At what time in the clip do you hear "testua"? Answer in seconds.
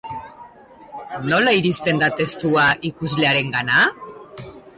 2.23-2.65